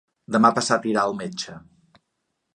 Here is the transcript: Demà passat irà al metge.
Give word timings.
Demà 0.35 0.49
passat 0.55 0.87
irà 0.93 1.03
al 1.03 1.15
metge. 1.21 1.61